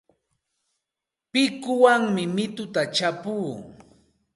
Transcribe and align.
Pikuwanmi 1.31 2.23
mituta 2.35 2.81
chapuu. 2.95 3.51